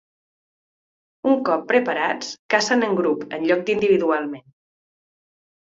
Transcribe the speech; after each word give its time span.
Un 1.31 1.37
cop 1.49 1.67
preparats, 1.73 2.33
cacen 2.55 2.87
en 2.89 2.97
grup 3.03 3.37
en 3.39 3.47
lloc 3.53 3.65
d'individualment. 3.71 4.45